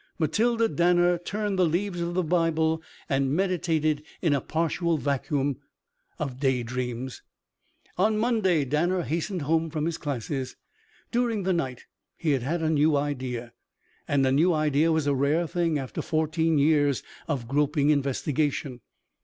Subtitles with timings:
[0.17, 5.57] Matilda Danner turned the leaves of the Bible and meditated in a partial vacuum
[6.17, 7.21] of day dreams.
[7.99, 10.55] On Monday Danner hastened home from his classes.
[11.11, 11.85] During the night
[12.17, 13.53] he had had a new idea.
[14.07, 18.81] And a new idea was a rare thing after fourteen years of groping investigation.